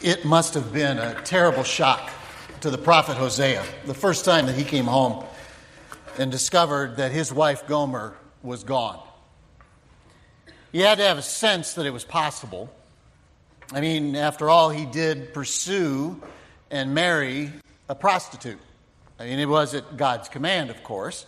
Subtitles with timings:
[0.00, 2.12] It must have been a terrible shock
[2.60, 5.24] to the prophet Hosea the first time that he came home
[6.16, 9.00] and discovered that his wife Gomer was gone.
[10.70, 12.72] He had to have a sense that it was possible.
[13.72, 16.22] I mean, after all, he did pursue
[16.70, 17.50] and marry
[17.88, 18.60] a prostitute.
[19.18, 21.26] I mean, it was at God's command, of course.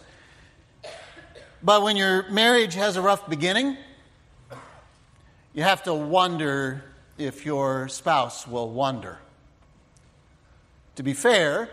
[1.61, 3.77] But when your marriage has a rough beginning,
[5.55, 6.85] you have to wonder
[7.21, 9.19] if your spouse will wander.
[10.97, 11.69] To be fair,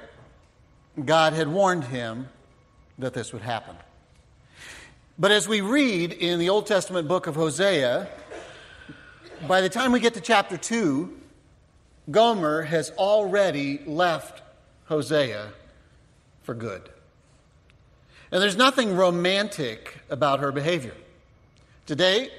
[1.03, 2.27] God had warned him
[2.99, 3.75] that this would happen.
[5.17, 8.07] But as we read in the Old Testament book of Hosea,
[9.47, 11.15] by the time we get to chapter 2,
[12.11, 14.41] Gomer has already left
[14.85, 15.51] Hosea
[16.43, 16.89] for good.
[18.31, 20.95] And there's nothing romantic about her behavior.
[21.85, 22.29] Today,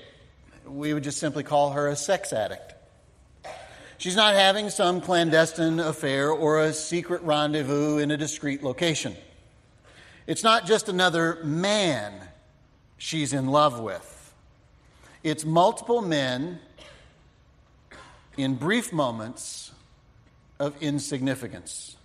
[0.67, 2.75] we would just simply call her a sex addict.
[3.99, 9.17] She's not having some clandestine affair or a secret rendezvous in a discreet location.
[10.29, 12.13] It's not just another man
[12.97, 14.35] she's in love with,
[15.25, 16.61] it's multiple men
[18.37, 19.73] in brief moments
[20.61, 21.97] of insignificance.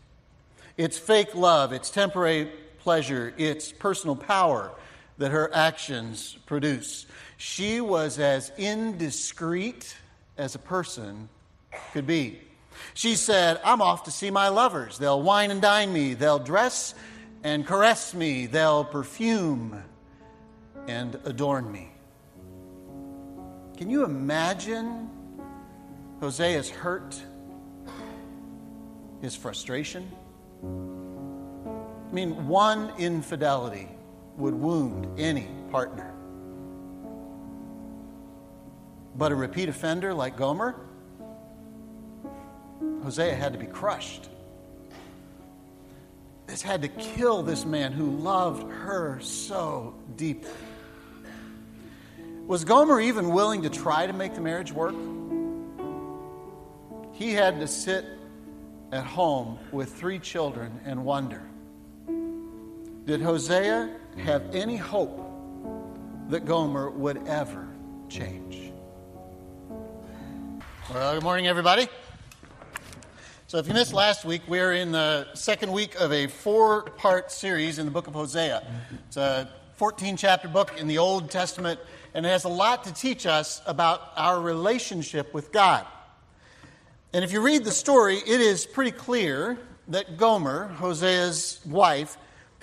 [0.77, 2.49] It's fake love, it's temporary
[2.79, 4.71] pleasure, it's personal power
[5.19, 7.05] that her actions produce.
[7.37, 9.95] She was as indiscreet
[10.39, 11.29] as a person
[11.91, 12.39] could be.
[12.93, 14.97] She said, I'm off to see my lovers.
[14.97, 16.95] They'll wine and dine me, they'll dress
[17.43, 19.83] and caress me, they'll perfume
[20.87, 21.89] and adorn me.
[23.77, 25.09] Can you imagine
[26.21, 27.19] Hosea's hurt,
[29.21, 30.09] his frustration?
[30.63, 33.89] I mean, one infidelity
[34.37, 36.13] would wound any partner.
[39.15, 40.75] But a repeat offender like Gomer,
[43.03, 44.29] Hosea had to be crushed.
[46.47, 50.49] This had to kill this man who loved her so deeply.
[52.47, 54.95] Was Gomer even willing to try to make the marriage work?
[57.11, 58.05] He had to sit
[58.91, 61.41] at home with three children and wonder
[63.05, 65.19] did Hosea have any hope
[66.29, 67.67] that Gomer would ever
[68.07, 68.71] change?
[70.89, 71.89] Well, good morning, everybody.
[73.53, 77.31] So, if you missed last week, we're in the second week of a four part
[77.31, 78.65] series in the book of Hosea.
[79.07, 81.79] It's a 14 chapter book in the Old Testament,
[82.15, 85.85] and it has a lot to teach us about our relationship with God.
[87.13, 89.59] And if you read the story, it is pretty clear
[89.89, 92.17] that Gomer, Hosea's wife,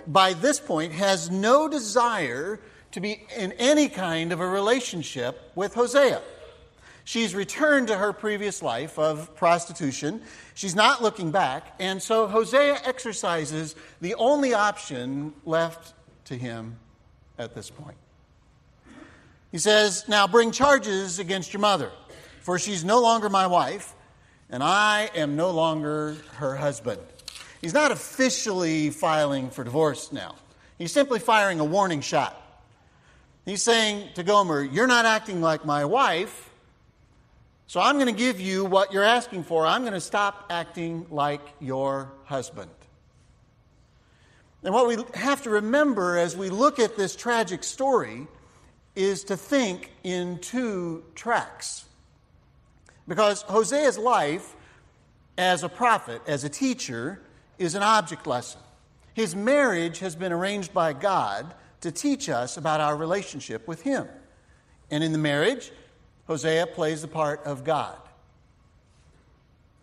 [0.08, 2.58] by this point, has no desire
[2.90, 6.20] to be in any kind of a relationship with Hosea.
[7.10, 10.22] She's returned to her previous life of prostitution.
[10.54, 11.74] She's not looking back.
[11.80, 15.92] And so Hosea exercises the only option left
[16.26, 16.78] to him
[17.36, 17.96] at this point.
[19.50, 21.90] He says, Now bring charges against your mother,
[22.42, 23.92] for she's no longer my wife,
[24.48, 27.00] and I am no longer her husband.
[27.60, 30.36] He's not officially filing for divorce now.
[30.78, 32.40] He's simply firing a warning shot.
[33.44, 36.46] He's saying to Gomer, You're not acting like my wife,
[37.70, 39.64] so I'm going to give you what you're asking for.
[39.64, 42.72] I'm going to stop acting like your husband.
[44.64, 48.26] And what we have to remember as we look at this tragic story
[48.96, 51.84] is to think in two tracks.
[53.06, 54.56] Because Hosea's life
[55.38, 57.22] as a prophet, as a teacher,
[57.56, 58.62] is an object lesson.
[59.14, 64.08] His marriage has been arranged by God to teach us about our relationship with Him.
[64.90, 65.70] And in the marriage,
[66.30, 67.96] Hosea plays the part of God.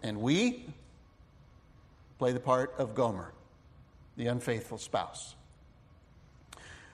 [0.02, 0.64] And we
[2.20, 3.34] play the part of Gomer,
[4.16, 5.36] the unfaithful spouse.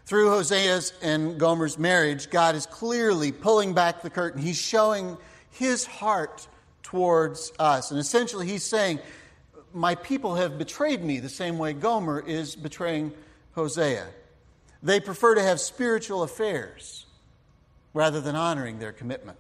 [0.08, 4.42] Through Hosea's and Gomer's marriage, God is clearly pulling back the curtain.
[4.42, 5.18] He's showing
[5.52, 6.48] his heart
[6.82, 7.92] towards us.
[7.92, 8.98] And essentially, he's saying,
[9.72, 13.14] my people have betrayed me the same way Gomer is betraying
[13.52, 14.08] Hosea.
[14.82, 17.06] They prefer to have spiritual affairs
[17.94, 19.38] rather than honoring their commitment.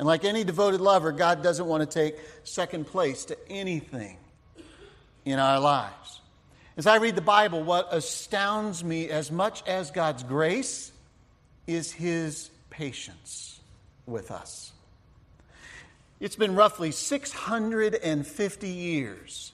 [0.00, 4.16] And like any devoted lover, God doesn't want to take second place to anything
[5.26, 6.22] in our lives.
[6.78, 10.90] As I read the Bible, what astounds me as much as God's grace
[11.66, 13.60] is His patience
[14.06, 14.72] with us.
[16.18, 19.52] It's been roughly 650 years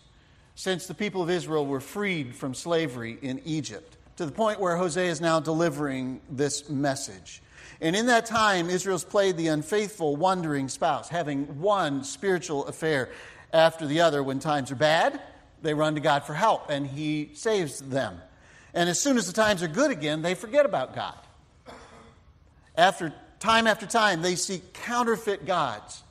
[0.54, 4.76] since the people of Israel were freed from slavery in Egypt, to the point where
[4.76, 7.42] Hosea is now delivering this message.
[7.80, 13.10] And in that time, Israel's played the unfaithful, wandering spouse, having one spiritual affair
[13.52, 14.22] after the other.
[14.22, 15.20] When times are bad,
[15.62, 18.20] they run to God for help, and He saves them.
[18.72, 21.14] And as soon as the times are good again, they forget about God.
[22.76, 26.02] After time after time, they seek counterfeit gods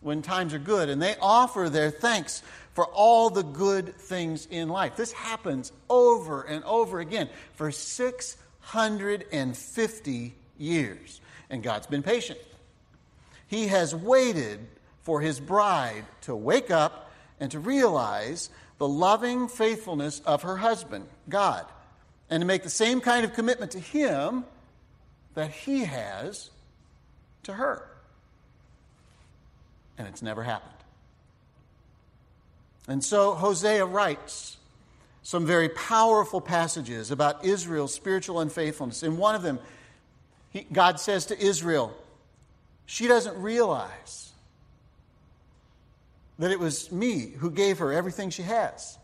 [0.00, 2.42] when times are good, and they offer their thanks
[2.74, 4.96] for all the good things in life.
[4.96, 11.20] This happens over and over again for 650 years,
[11.50, 12.38] and God's been patient.
[13.48, 14.60] He has waited
[15.02, 17.10] for his bride to wake up
[17.40, 18.48] and to realize
[18.78, 21.66] the loving faithfulness of her husband, God,
[22.30, 24.44] and to make the same kind of commitment to him
[25.34, 26.50] that he has
[27.42, 27.88] to her.
[29.98, 30.72] And it's never happened.
[32.88, 34.56] And so Hosea writes
[35.22, 39.02] some very powerful passages about Israel's spiritual unfaithfulness.
[39.02, 39.60] In one of them,
[40.52, 41.96] he, God says to Israel,
[42.86, 44.32] she doesn't realize
[46.38, 48.98] that it was me who gave her everything she has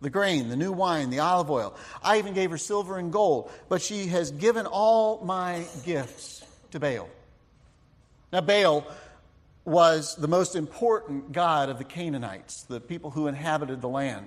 [0.00, 1.76] the grain, the new wine, the olive oil.
[2.02, 6.80] I even gave her silver and gold, but she has given all my gifts to
[6.80, 7.08] Baal.
[8.32, 8.86] Now, Baal
[9.64, 14.26] was the most important god of the Canaanites, the people who inhabited the land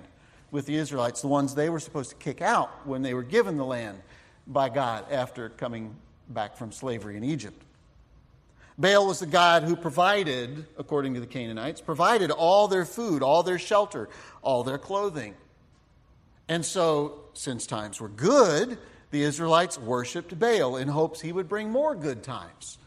[0.52, 3.56] with the Israelites, the ones they were supposed to kick out when they were given
[3.56, 3.98] the land
[4.46, 5.96] by God after coming
[6.28, 7.60] back from slavery in Egypt.
[8.76, 13.42] Baal was the god who provided, according to the Canaanites, provided all their food, all
[13.42, 14.08] their shelter,
[14.42, 15.34] all their clothing.
[16.48, 18.78] And so, since times were good,
[19.10, 22.78] the Israelites worshiped Baal in hopes he would bring more good times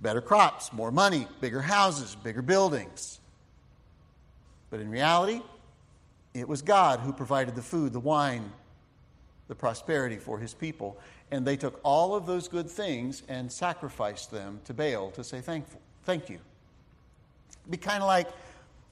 [0.00, 3.20] better crops, more money, bigger houses, bigger buildings.
[4.70, 5.40] But in reality,
[6.34, 8.52] it was God who provided the food, the wine,
[9.48, 10.98] the prosperity for his people.
[11.34, 15.40] And they took all of those good things and sacrificed them to Baal to say
[15.40, 16.38] thankful, thank you.
[17.68, 18.28] Be kind of like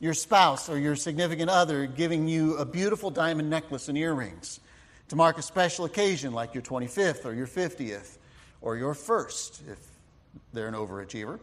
[0.00, 4.59] your spouse or your significant other giving you a beautiful diamond necklace and earrings
[5.06, 8.19] to mark a special occasion like your 25th or your 50th
[8.61, 9.79] or your first, if
[10.53, 11.39] they're an overachiever.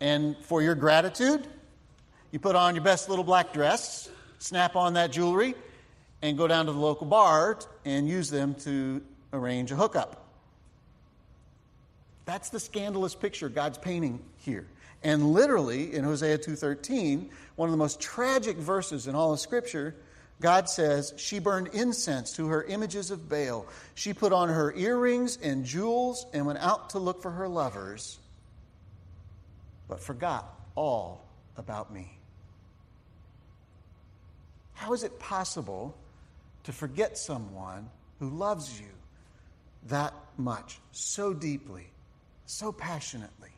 [0.00, 1.46] And for your gratitude,
[2.30, 5.54] you put on your best little black dress, snap on that jewelry,
[6.22, 10.24] and go down to the local bar and use them to arrange a hookup.
[12.24, 14.66] That's the scandalous picture God's painting here.
[15.02, 19.94] And literally in Hosea 2:13, one of the most tragic verses in all of scripture,
[20.40, 23.66] God says, She burned incense to her images of Baal.
[23.94, 28.18] She put on her earrings and jewels and went out to look for her lovers,
[29.88, 31.24] but forgot all
[31.56, 32.18] about me.
[34.74, 35.96] How is it possible
[36.68, 37.88] to forget someone
[38.18, 38.90] who loves you
[39.86, 41.86] that much, so deeply,
[42.44, 43.48] so passionately?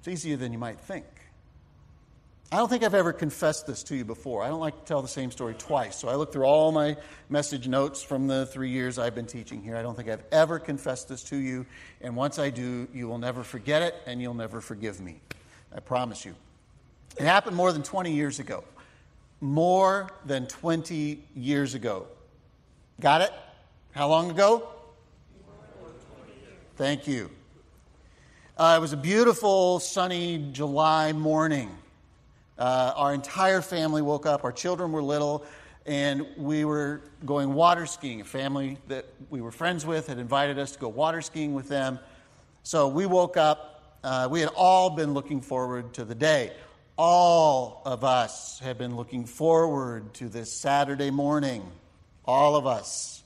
[0.00, 1.04] It's easier than you might think.
[2.50, 4.42] I don't think I've ever confessed this to you before.
[4.42, 5.94] I don't like to tell the same story twice.
[5.94, 6.96] So I looked through all my
[7.28, 9.76] message notes from the three years I've been teaching here.
[9.76, 11.64] I don't think I've ever confessed this to you.
[12.00, 15.20] And once I do, you will never forget it and you'll never forgive me.
[15.72, 16.34] I promise you.
[17.18, 18.64] It happened more than 20 years ago.
[19.40, 22.06] More than 20 years ago.
[23.00, 23.32] Got it?
[23.92, 24.68] How long ago?
[26.76, 27.30] Thank you.
[28.56, 31.70] Uh, it was a beautiful, sunny July morning.
[32.58, 34.42] Uh, our entire family woke up.
[34.42, 35.44] Our children were little,
[35.86, 38.20] and we were going water skiing.
[38.20, 41.68] A family that we were friends with had invited us to go water skiing with
[41.68, 42.00] them.
[42.64, 43.98] So we woke up.
[44.02, 46.52] Uh, we had all been looking forward to the day.
[46.98, 51.64] All of us have been looking forward to this Saturday morning.
[52.24, 53.22] All of us.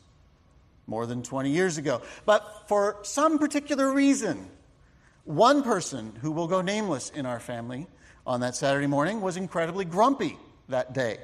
[0.86, 2.02] More than 20 years ago.
[2.26, 4.46] But for some particular reason,
[5.24, 7.86] one person who will go nameless in our family
[8.26, 10.38] on that Saturday morning was incredibly grumpy
[10.68, 11.16] that day.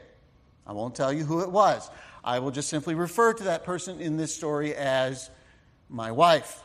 [0.66, 1.90] I won't tell you who it was.
[2.24, 5.28] I will just simply refer to that person in this story as
[5.90, 6.62] my wife.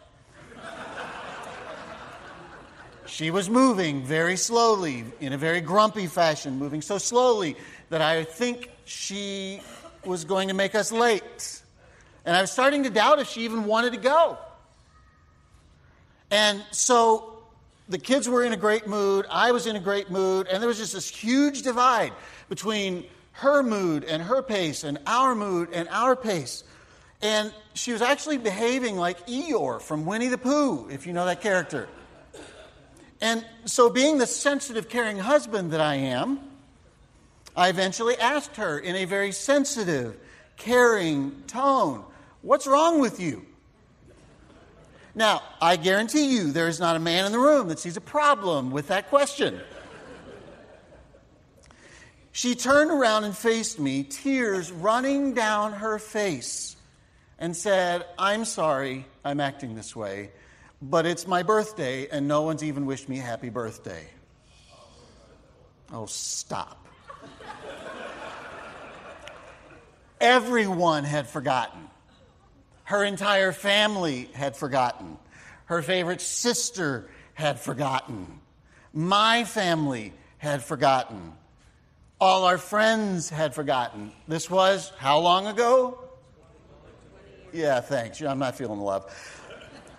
[3.05, 7.55] She was moving very slowly, in a very grumpy fashion, moving so slowly
[7.89, 9.61] that I think she
[10.05, 11.61] was going to make us late.
[12.25, 14.37] And I was starting to doubt if she even wanted to go.
[16.31, 17.43] And so
[17.89, 20.67] the kids were in a great mood, I was in a great mood, and there
[20.67, 22.13] was just this huge divide
[22.49, 26.63] between her mood and her pace and our mood and our pace.
[27.21, 31.41] And she was actually behaving like Eeyore from Winnie the Pooh, if you know that
[31.41, 31.87] character.
[33.23, 36.41] And so, being the sensitive, caring husband that I am,
[37.55, 40.17] I eventually asked her in a very sensitive,
[40.57, 42.03] caring tone,
[42.41, 43.45] What's wrong with you?
[45.15, 48.01] Now, I guarantee you there is not a man in the room that sees a
[48.01, 49.57] problem with that question.
[52.33, 56.75] She turned around and faced me, tears running down her face,
[57.39, 60.31] and said, I'm sorry I'm acting this way,
[60.89, 64.05] but it's my birthday and no one's even wished me happy birthday.
[65.93, 66.85] Oh, stop.
[70.19, 71.79] Everyone had forgotten.
[72.83, 75.17] Her entire family had forgotten.
[75.65, 78.39] Her favorite sister had forgotten.
[78.93, 81.33] My family had forgotten.
[82.19, 84.11] All our friends had forgotten.
[84.27, 85.99] This was how long ago?
[87.53, 88.21] Yeah, thanks.
[88.21, 89.13] I'm not feeling love.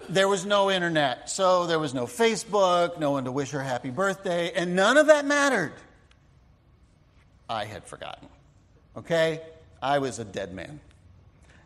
[0.08, 3.90] There was no internet, so there was no Facebook, no one to wish her happy
[3.90, 5.73] birthday, and none of that mattered.
[7.49, 8.28] I had forgotten.
[8.96, 9.40] Okay?
[9.82, 10.80] I was a dead man.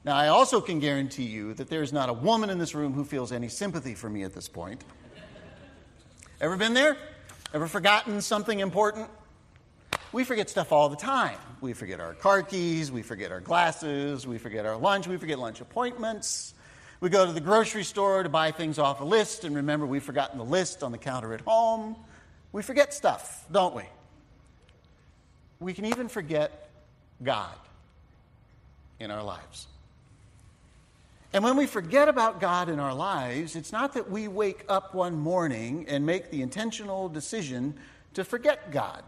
[0.04, 2.92] Now, I also can guarantee you that there is not a woman in this room
[2.92, 4.82] who feels any sympathy for me at this point.
[6.40, 6.96] Ever been there?
[7.52, 9.10] Ever forgotten something important?
[10.12, 11.36] We forget stuff all the time.
[11.60, 15.38] We forget our car keys, we forget our glasses, we forget our lunch, we forget
[15.38, 16.54] lunch appointments.
[17.00, 20.02] We go to the grocery store to buy things off a list and remember we've
[20.02, 21.94] forgotten the list on the counter at home.
[22.50, 23.84] We forget stuff, don't we?
[25.60, 26.70] We can even forget
[27.22, 27.54] God
[28.98, 29.68] in our lives.
[31.32, 34.94] And when we forget about God in our lives, it's not that we wake up
[34.94, 37.74] one morning and make the intentional decision
[38.14, 39.04] to forget God.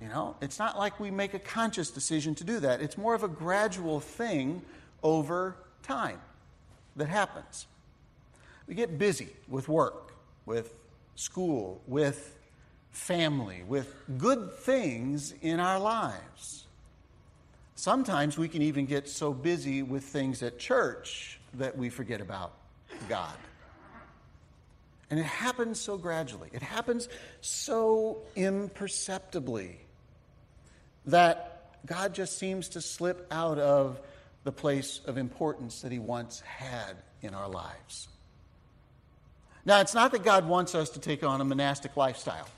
[0.00, 2.80] You know, it's not like we make a conscious decision to do that.
[2.80, 4.62] It's more of a gradual thing
[5.02, 6.20] over time
[6.96, 7.66] that happens.
[8.66, 10.14] We get busy with work,
[10.46, 10.72] with
[11.14, 12.36] school, with
[12.90, 16.64] family, with good things in our lives.
[17.74, 22.52] Sometimes we can even get so busy with things at church that we forget about
[23.08, 23.34] God.
[25.10, 27.08] And it happens so gradually, it happens
[27.40, 29.78] so imperceptibly
[31.06, 34.00] that God just seems to slip out of
[34.44, 38.08] the place of importance that He once had in our lives.
[39.64, 42.48] Now, it's not that God wants us to take on a monastic lifestyle,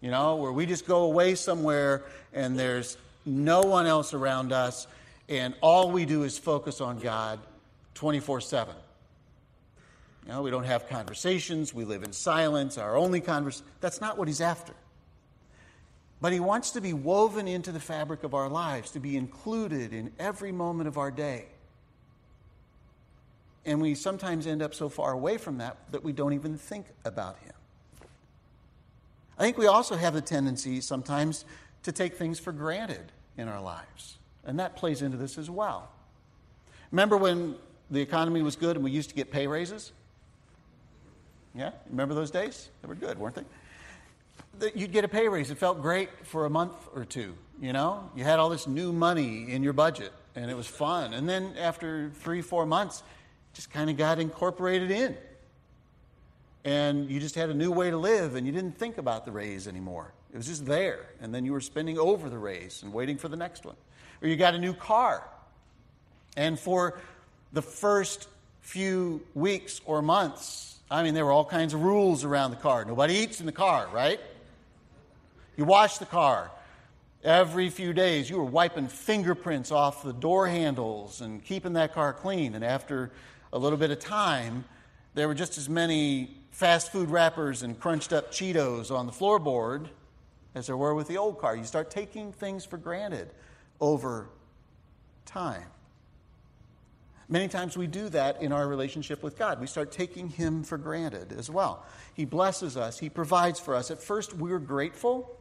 [0.00, 2.96] you know, where we just go away somewhere and there's
[3.26, 4.86] no one else around us,
[5.28, 7.40] and all we do is focus on God
[7.94, 8.74] 24 7.
[10.26, 13.66] You know, we don't have conversations, we live in silence, our only conversation.
[13.80, 14.72] That's not what He's after.
[16.24, 19.92] But He wants to be woven into the fabric of our lives, to be included
[19.92, 21.44] in every moment of our day.
[23.66, 26.86] And we sometimes end up so far away from that that we don't even think
[27.04, 27.52] about Him.
[29.38, 31.44] I think we also have the tendency sometimes
[31.82, 34.16] to take things for granted in our lives.
[34.46, 35.90] And that plays into this as well.
[36.90, 37.54] Remember when
[37.90, 39.92] the economy was good and we used to get pay raises?
[41.54, 41.72] Yeah?
[41.90, 42.70] Remember those days?
[42.80, 43.44] They were good, weren't they?
[44.74, 45.50] You'd get a pay raise.
[45.50, 47.34] It felt great for a month or two.
[47.60, 51.14] You know, you had all this new money in your budget, and it was fun.
[51.14, 53.02] And then after three, four months,
[53.52, 55.16] just kind of got incorporated in,
[56.64, 59.30] and you just had a new way to live, and you didn't think about the
[59.30, 60.12] raise anymore.
[60.32, 63.28] It was just there, and then you were spending over the raise and waiting for
[63.28, 63.76] the next one.
[64.20, 65.22] Or you got a new car,
[66.36, 67.00] and for
[67.52, 68.28] the first
[68.60, 72.84] few weeks or months, I mean, there were all kinds of rules around the car.
[72.84, 74.20] Nobody eats in the car, right?
[75.56, 76.50] You wash the car.
[77.22, 82.12] Every few days, you were wiping fingerprints off the door handles and keeping that car
[82.12, 82.54] clean.
[82.54, 83.12] And after
[83.52, 84.64] a little bit of time,
[85.14, 89.88] there were just as many fast food wrappers and crunched up Cheetos on the floorboard
[90.54, 91.56] as there were with the old car.
[91.56, 93.30] You start taking things for granted
[93.80, 94.28] over
[95.24, 95.64] time.
[97.28, 99.60] Many times we do that in our relationship with God.
[99.60, 101.86] We start taking Him for granted as well.
[102.12, 103.90] He blesses us, He provides for us.
[103.90, 105.34] At first, we're grateful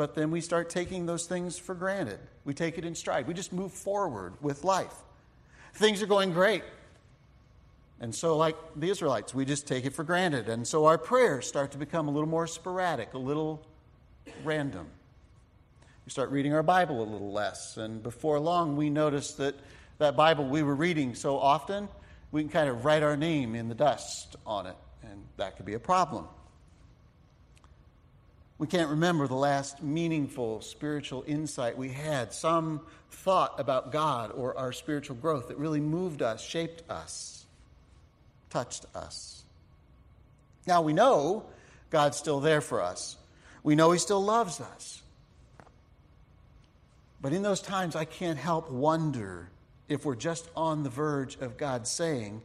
[0.00, 2.18] but then we start taking those things for granted.
[2.46, 3.26] We take it in stride.
[3.26, 4.94] We just move forward with life.
[5.74, 6.64] Things are going great.
[8.00, 10.48] And so, like the Israelites, we just take it for granted.
[10.48, 13.62] And so our prayers start to become a little more sporadic, a little
[14.42, 14.86] random.
[16.06, 17.76] We start reading our Bible a little less.
[17.76, 19.54] And before long, we notice that
[19.98, 21.90] that Bible we were reading so often,
[22.32, 24.76] we can kind of write our name in the dust on it.
[25.02, 26.24] And that could be a problem.
[28.60, 34.54] We can't remember the last meaningful spiritual insight we had, some thought about God or
[34.58, 37.46] our spiritual growth that really moved us, shaped us,
[38.50, 39.44] touched us.
[40.66, 41.46] Now we know
[41.88, 43.16] God's still there for us.
[43.62, 45.00] We know He still loves us.
[47.22, 49.48] But in those times, I can't help wonder
[49.88, 52.42] if we're just on the verge of God saying,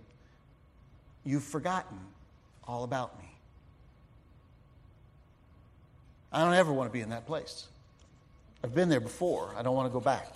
[1.25, 1.99] you've forgotten
[2.65, 3.24] all about me.
[6.35, 7.65] I don't ever want to be in that place.
[8.61, 9.55] I've been there before.
[9.57, 10.27] I don't want to go back.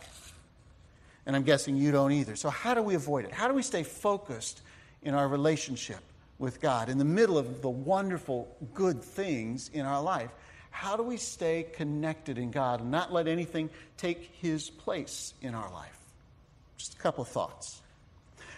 [1.26, 2.38] And I'm guessing you don't either.
[2.38, 3.34] So, how do we avoid it?
[3.34, 4.62] How do we stay focused
[5.04, 6.00] in our relationship
[6.38, 10.32] with God in the middle of the wonderful, good things in our life?
[10.72, 15.54] How do we stay connected in God and not let anything take His place in
[15.54, 16.00] our life?
[16.78, 17.82] Just a couple of thoughts.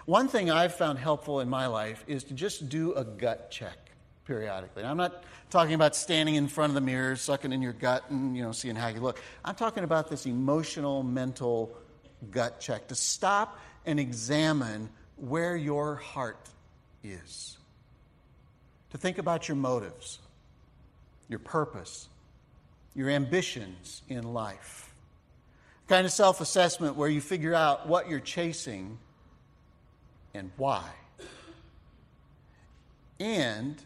[0.05, 3.80] One thing I've found helpful in my life is to just do a gut check
[4.25, 4.83] periodically.
[4.83, 8.35] I'm not talking about standing in front of the mirror, sucking in your gut, and
[8.35, 9.21] you know, seeing how you look.
[9.43, 11.75] I'm talking about this emotional, mental
[12.29, 16.49] gut check to stop and examine where your heart
[17.03, 17.57] is.
[18.91, 20.19] To think about your motives,
[21.29, 22.09] your purpose,
[22.93, 24.93] your ambitions in life.
[25.87, 28.97] Kind of self assessment where you figure out what you're chasing
[30.33, 30.83] and why.
[33.19, 33.81] And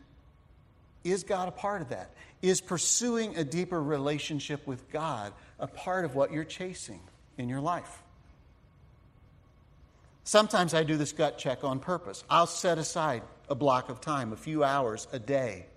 [1.06, 2.12] is God a part of that?
[2.42, 7.00] Is pursuing a deeper relationship with God a part of what you're chasing
[7.38, 8.04] in your life?
[10.26, 12.24] Sometimes I do this gut check on purpose.
[12.30, 15.68] I'll set aside a block of time, a few hours a day,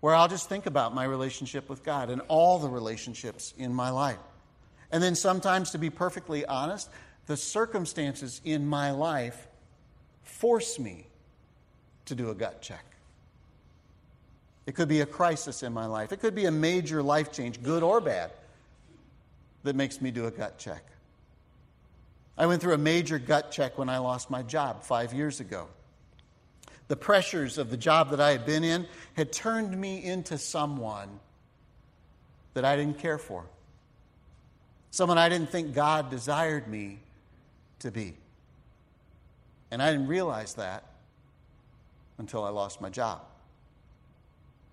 [0.00, 3.90] where I'll just think about my relationship with God and all the relationships in my
[3.90, 4.18] life.
[4.92, 6.88] And then sometimes, to be perfectly honest,
[7.26, 9.48] the circumstances in my life
[10.22, 11.08] force me
[12.04, 12.84] to do a gut check.
[14.66, 16.12] It could be a crisis in my life.
[16.12, 18.30] It could be a major life change, good or bad,
[19.64, 20.84] that makes me do a gut check.
[22.36, 25.68] I went through a major gut check when I lost my job five years ago.
[26.88, 31.20] The pressures of the job that I had been in had turned me into someone
[32.54, 33.44] that I didn't care for,
[34.90, 36.98] someone I didn't think God desired me
[37.80, 38.14] to be.
[39.70, 40.84] And I didn't realize that
[42.18, 43.22] until I lost my job.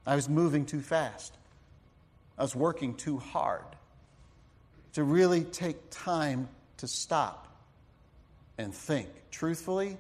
[0.10, 1.38] I was moving too fast.
[2.36, 3.62] I was working too hard
[4.94, 7.48] to really take time to stop
[8.58, 9.08] and think.
[9.30, 10.00] Truthfully,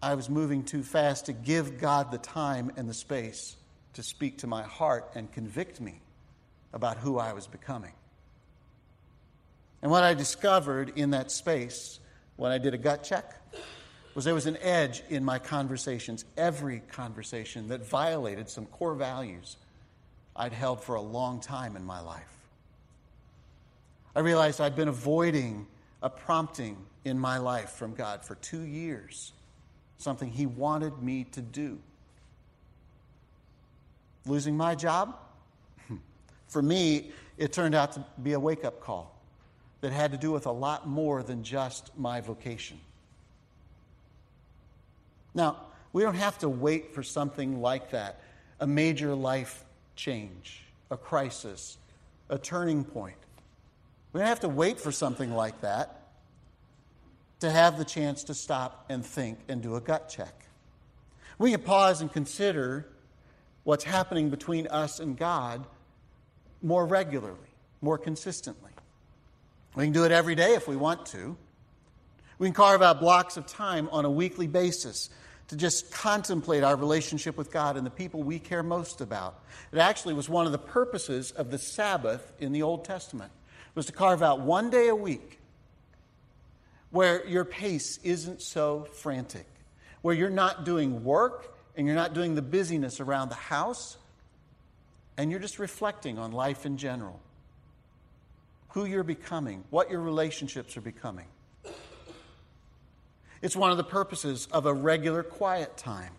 [0.00, 3.54] I was moving too fast to give God the time and the space
[3.92, 6.00] to speak to my heart and convict me
[6.72, 7.92] about who I was becoming.
[9.82, 12.00] And what I discovered in that space
[12.36, 13.34] when I did a gut check
[14.14, 19.56] was there was an edge in my conversations, every conversation that violated some core values
[20.34, 22.22] I'd held for a long time in my life.
[24.14, 25.66] I realized I'd been avoiding
[26.02, 29.32] a prompting in my life from God for two years,
[29.98, 31.78] something He wanted me to do.
[34.26, 35.16] Losing my job?
[36.48, 39.16] for me, it turned out to be a wake up call
[39.80, 42.78] that had to do with a lot more than just my vocation.
[45.34, 45.56] Now,
[45.92, 48.20] we don't have to wait for something like that
[48.60, 49.64] a major life
[49.96, 51.78] change, a crisis,
[52.28, 53.16] a turning point.
[54.12, 56.00] We don't have to wait for something like that
[57.40, 60.46] to have the chance to stop and think and do a gut check.
[61.38, 62.86] We can pause and consider
[63.64, 65.64] what's happening between us and God
[66.62, 67.38] more regularly,
[67.80, 68.72] more consistently.
[69.74, 71.36] We can do it every day if we want to.
[72.40, 75.10] We can carve out blocks of time on a weekly basis
[75.48, 79.38] to just contemplate our relationship with God and the people we care most about.
[79.72, 83.30] It actually was one of the purposes of the Sabbath in the Old Testament
[83.74, 85.38] was to carve out one day a week
[86.90, 89.46] where your pace isn't so frantic,
[90.00, 93.98] where you're not doing work and you're not doing the busyness around the house,
[95.18, 97.20] and you're just reflecting on life in general.
[98.70, 101.26] Who you're becoming, what your relationships are becoming.
[103.42, 106.12] It's one of the purposes of a regular quiet time.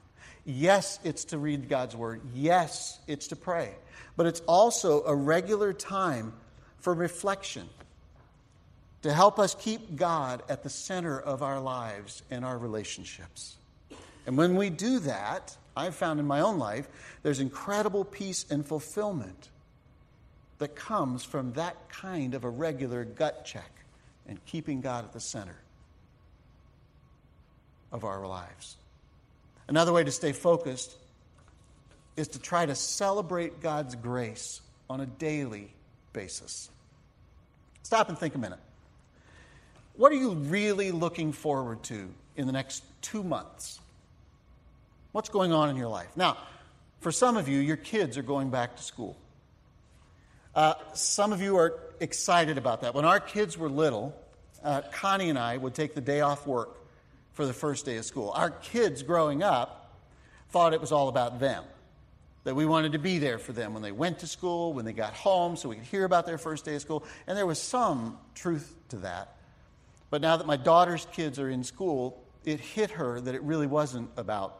[0.43, 2.21] Yes, it's to read God's Word.
[2.33, 3.75] Yes, it's to pray.
[4.17, 6.33] But it's also a regular time
[6.79, 7.69] for reflection
[9.03, 13.57] to help us keep God at the center of our lives and our relationships.
[14.25, 16.87] And when we do that, I've found in my own life,
[17.23, 19.49] there's incredible peace and fulfillment
[20.57, 23.71] that comes from that kind of a regular gut check
[24.27, 25.57] and keeping God at the center
[27.91, 28.77] of our lives.
[29.67, 30.95] Another way to stay focused
[32.17, 35.71] is to try to celebrate God's grace on a daily
[36.13, 36.69] basis.
[37.83, 38.59] Stop and think a minute.
[39.95, 43.79] What are you really looking forward to in the next two months?
[45.11, 46.09] What's going on in your life?
[46.15, 46.37] Now,
[46.99, 49.17] for some of you, your kids are going back to school.
[50.53, 52.93] Uh, some of you are excited about that.
[52.93, 54.15] When our kids were little,
[54.63, 56.80] uh, Connie and I would take the day off work
[57.41, 58.31] for the first day of school.
[58.35, 59.97] Our kids growing up
[60.49, 61.63] thought it was all about them,
[62.43, 64.93] that we wanted to be there for them when they went to school, when they
[64.93, 67.03] got home, so we could hear about their first day of school.
[67.25, 69.37] And there was some truth to that.
[70.11, 73.65] But now that my daughter's kids are in school, it hit her that it really
[73.65, 74.59] wasn't about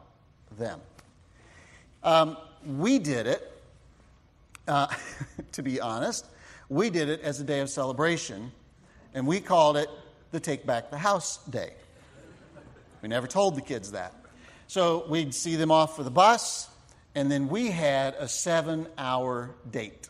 [0.58, 0.80] them.
[2.02, 3.62] Um, we did it,
[4.66, 4.88] uh,
[5.52, 6.26] to be honest,
[6.68, 8.50] we did it as a day of celebration,
[9.14, 9.88] and we called it
[10.32, 11.74] the Take Back the House Day.
[13.02, 14.14] We never told the kids that.
[14.68, 16.70] So we'd see them off for the bus,
[17.14, 20.08] and then we had a seven hour date.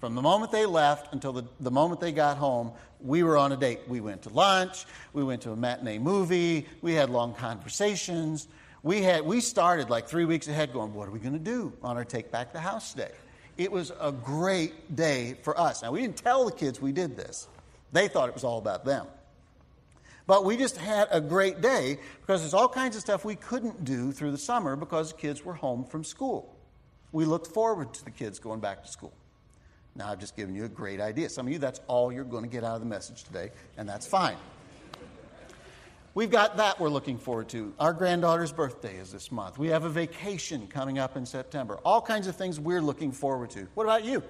[0.00, 3.52] From the moment they left until the, the moment they got home, we were on
[3.52, 3.80] a date.
[3.88, 8.48] We went to lunch, we went to a matinee movie, we had long conversations.
[8.84, 11.72] We, had, we started like three weeks ahead going, What are we going to do
[11.82, 13.12] on our Take Back the House Day?
[13.56, 15.82] It was a great day for us.
[15.82, 17.48] Now, we didn't tell the kids we did this,
[17.92, 19.06] they thought it was all about them.
[20.26, 23.84] But we just had a great day because there's all kinds of stuff we couldn't
[23.84, 26.56] do through the summer because the kids were home from school.
[27.10, 29.12] We looked forward to the kids going back to school.
[29.94, 31.28] Now, I've just given you a great idea.
[31.28, 33.86] Some of you, that's all you're going to get out of the message today, and
[33.86, 34.36] that's fine.
[36.14, 37.72] We've got that we're looking forward to.
[37.78, 39.58] Our granddaughter's birthday is this month.
[39.58, 41.78] We have a vacation coming up in September.
[41.84, 43.66] All kinds of things we're looking forward to.
[43.74, 44.22] What about you?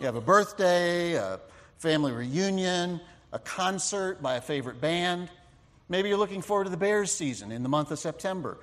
[0.00, 1.40] You have a birthday, a
[1.78, 3.00] family reunion,
[3.32, 5.28] a concert by a favorite band.
[5.88, 8.58] Maybe you're looking forward to the Bears season in the month of September.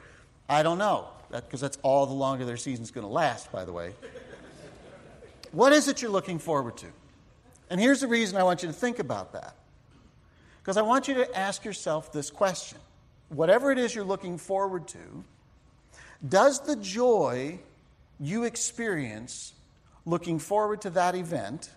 [0.47, 3.65] I don't know, because that, that's all the longer their season's going to last, by
[3.65, 3.93] the way.
[5.51, 6.88] What is it you're looking forward to?
[7.69, 9.55] And here's the reason I want you to think about that.
[10.62, 12.79] Because I want you to ask yourself this question
[13.29, 15.23] whatever it is you're looking forward to,
[16.27, 17.60] does the joy
[18.19, 19.53] you experience
[20.05, 21.69] looking forward to that event,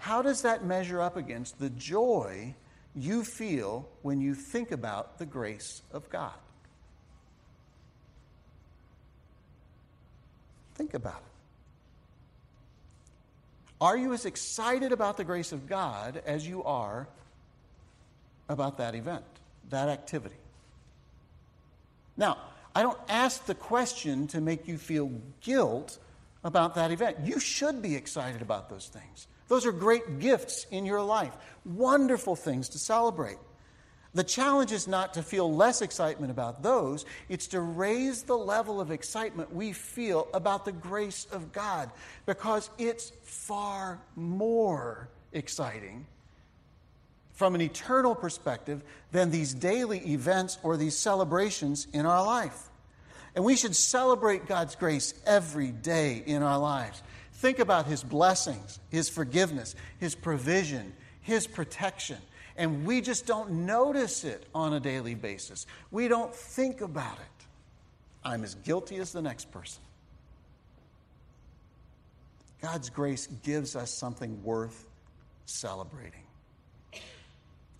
[0.00, 2.54] how does that measure up against the joy
[2.96, 6.32] you feel when you think about the grace of God?
[10.74, 11.22] Think about it.
[13.78, 17.06] Are you as excited about the grace of God as you are
[18.48, 19.24] about that event,
[19.68, 20.34] that activity?
[22.16, 22.38] Now,
[22.74, 25.98] I don't ask the question to make you feel guilt
[26.42, 27.18] about that event.
[27.22, 29.26] You should be excited about those things.
[29.50, 31.32] Those are great gifts in your life,
[31.64, 33.38] wonderful things to celebrate.
[34.14, 38.80] The challenge is not to feel less excitement about those, it's to raise the level
[38.80, 41.90] of excitement we feel about the grace of God
[42.26, 46.06] because it's far more exciting
[47.32, 52.68] from an eternal perspective than these daily events or these celebrations in our life.
[53.34, 57.02] And we should celebrate God's grace every day in our lives.
[57.40, 62.18] Think about His blessings, His forgiveness, His provision, His protection
[62.60, 65.66] and we just don't notice it on a daily basis.
[65.90, 67.46] We don't think about it.
[68.22, 69.82] I'm as guilty as the next person.
[72.60, 74.84] God's grace gives us something worth
[75.46, 76.20] celebrating.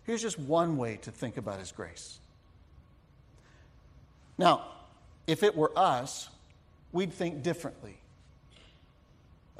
[0.04, 2.18] Here's just one way to think about His grace.
[4.38, 4.64] Now,
[5.26, 6.30] if it were us,
[6.90, 7.99] we'd think differently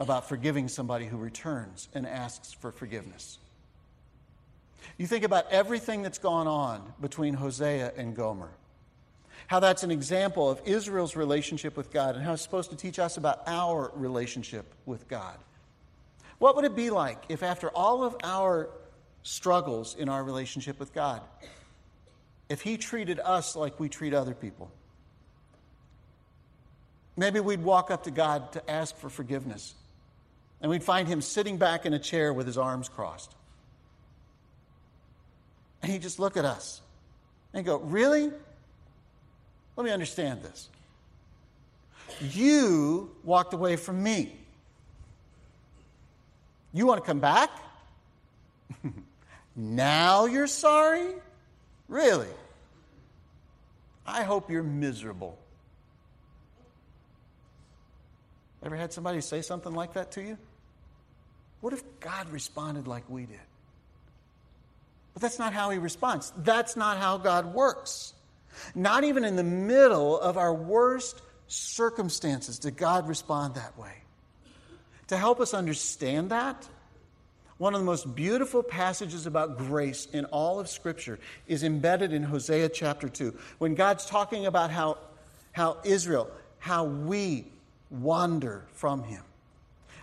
[0.00, 3.38] about forgiving somebody who returns and asks for forgiveness.
[4.96, 8.50] You think about everything that's gone on between Hosea and Gomer.
[9.46, 12.98] How that's an example of Israel's relationship with God and how it's supposed to teach
[12.98, 15.36] us about our relationship with God.
[16.38, 18.70] What would it be like if, after all of our
[19.22, 21.20] struggles in our relationship with God,
[22.48, 24.70] if He treated us like we treat other people?
[27.16, 29.74] Maybe we'd walk up to God to ask for forgiveness,
[30.61, 33.35] and we'd find Him sitting back in a chair with His arms crossed.
[35.83, 36.81] And he'd just look at us
[37.55, 38.31] and go, Really?
[39.77, 40.68] Let me understand this.
[42.20, 44.37] You walked away from me.
[46.73, 47.51] You want to come back?
[49.57, 51.14] now you're sorry?
[51.88, 52.29] Really?
[54.07, 55.38] I hope you're miserable.
[58.62, 60.38] Ever had somebody say something like that to you?
[61.61, 63.40] What if God responded like we did?
[65.12, 66.33] But that's not how he responds.
[66.38, 68.14] That's not how God works.
[68.75, 73.92] Not even in the middle of our worst circumstances did God respond that way.
[75.09, 76.68] To help us understand that,
[77.59, 82.23] one of the most beautiful passages about grace in all of Scripture is embedded in
[82.23, 84.96] Hosea chapter 2, when God's talking about how,
[85.53, 87.44] how Israel, how we
[87.90, 89.23] wander from Him.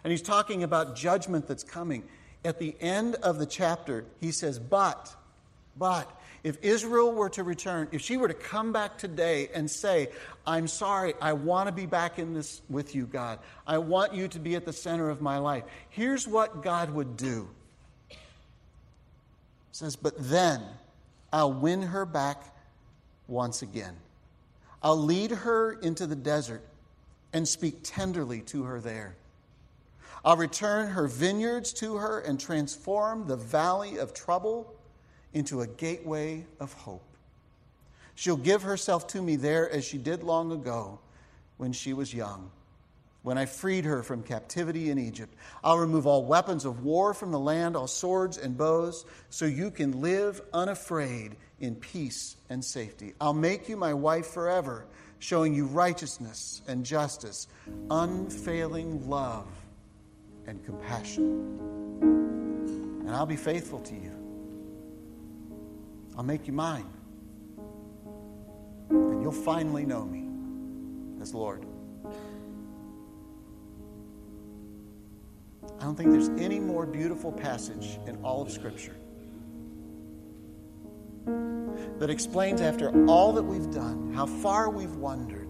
[0.08, 2.02] And He's talking about judgment that's coming
[2.46, 5.14] at the end of the chapter, he says, But,
[5.76, 6.10] but,
[6.46, 10.08] If Israel were to return, if she were to come back today and say,
[10.46, 13.40] I'm sorry, I want to be back in this with you, God.
[13.68, 15.66] I want you to be at the center of my life.
[15.90, 17.50] Here's what God would do.
[18.10, 18.18] It
[19.74, 20.64] says, But then
[21.34, 22.46] I'll win her back
[23.28, 23.98] once again.
[24.82, 26.64] I'll lead her into the desert
[27.34, 29.18] and speak tenderly to her there.
[30.28, 34.76] I'll return her vineyards to her and transform the valley of trouble
[35.32, 37.16] into a gateway of hope.
[38.14, 41.00] She'll give herself to me there as she did long ago
[41.56, 42.52] when she was young,
[43.24, 45.34] when I freed her from captivity in Egypt.
[45.64, 49.72] I'll remove all weapons of war from the land, all swords and bows, so you
[49.72, 53.14] can live unafraid in peace and safety.
[53.22, 54.88] I'll make you my wife forever,
[55.20, 57.48] showing you righteousness and justice,
[57.90, 59.48] unfailing love
[60.48, 61.60] and compassion.
[63.06, 64.12] And I'll be faithful to you.
[66.18, 66.90] I'll make you mine.
[68.90, 70.28] And you'll finally know me
[71.22, 71.66] as Lord.
[75.80, 78.96] I don't think there's any more beautiful passage in all of Scripture
[82.00, 85.47] that explains, after all that we've done, how far we've wandered,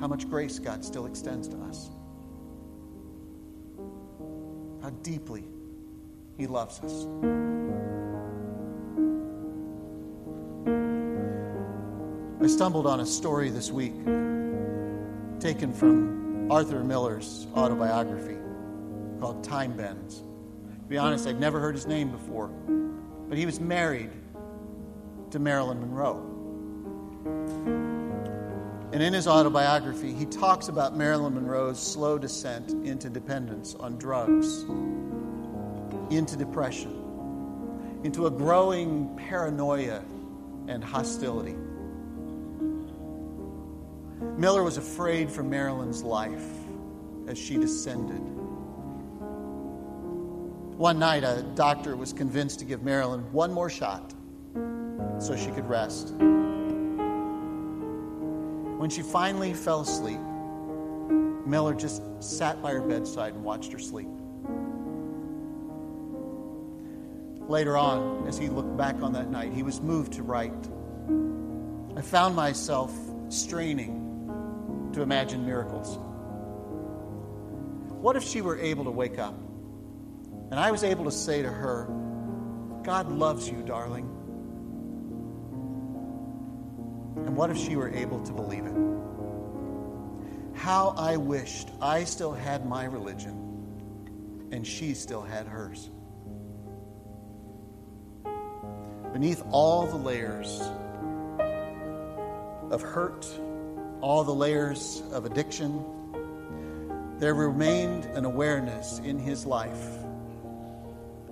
[0.00, 1.90] how much grace God still extends to us,
[4.82, 5.44] how deeply
[6.36, 7.06] He loves us.
[12.42, 13.94] I stumbled on a story this week
[15.40, 18.36] taken from Arthur Miller's autobiography
[19.18, 20.18] called Timebends.
[20.18, 22.48] To be honest, I'd never heard his name before,
[23.28, 24.10] but he was married
[25.30, 26.23] to Marilyn Monroe.
[28.94, 34.62] And in his autobiography, he talks about Marilyn Monroe's slow descent into dependence on drugs,
[36.10, 36.92] into depression,
[38.04, 40.00] into a growing paranoia
[40.68, 41.56] and hostility.
[44.38, 46.46] Miller was afraid for Marilyn's life
[47.26, 48.20] as she descended.
[50.78, 54.14] One night, a doctor was convinced to give Marilyn one more shot
[55.18, 56.14] so she could rest.
[58.84, 60.20] When she finally fell asleep,
[61.46, 64.10] Miller just sat by her bedside and watched her sleep.
[67.48, 70.52] Later on, as he looked back on that night, he was moved to write
[71.96, 72.92] I found myself
[73.30, 75.96] straining to imagine miracles.
[78.02, 79.34] What if she were able to wake up
[80.50, 81.86] and I was able to say to her,
[82.82, 84.13] God loves you, darling.
[87.34, 88.76] And what if she were able to believe it?
[90.56, 95.90] How I wished I still had my religion and she still had hers.
[99.12, 100.60] Beneath all the layers
[102.70, 103.26] of hurt,
[104.00, 105.84] all the layers of addiction,
[107.18, 109.98] there remained an awareness in his life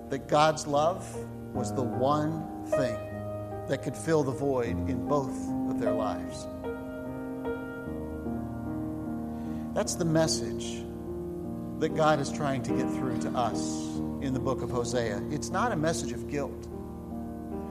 [0.09, 1.07] that God's love
[1.53, 2.97] was the one thing
[3.69, 6.47] that could fill the void in both of their lives.
[9.73, 10.83] That's the message
[11.79, 13.59] that God is trying to get through to us
[14.21, 15.21] in the book of Hosea.
[15.31, 16.67] It's not a message of guilt,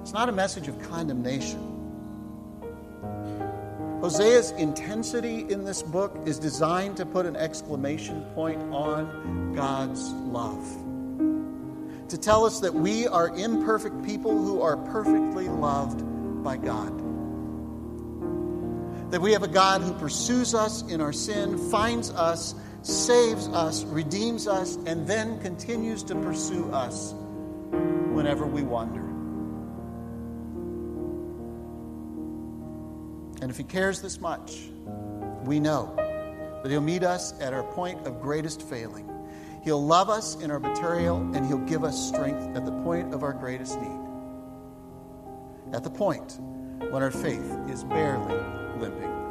[0.01, 1.69] it's not a message of condemnation.
[4.01, 10.83] Hosea's intensity in this book is designed to put an exclamation point on God's love
[12.13, 16.05] to tell us that we are imperfect people who are perfectly loved
[16.45, 17.02] by God.
[19.13, 23.85] That we have a God who pursues us in our sin, finds us, saves us,
[23.85, 27.13] redeems us, and then continues to pursue us
[28.15, 29.03] whenever we wander.
[33.43, 34.71] And if He cares this much,
[35.45, 35.95] we know
[36.63, 39.09] that He'll meet us at our point of greatest failing
[39.63, 43.23] He'll love us in our material, and He'll give us strength at the point of
[43.23, 44.01] our greatest need.
[45.73, 46.39] At the point
[46.91, 49.22] when our faith is barely limping.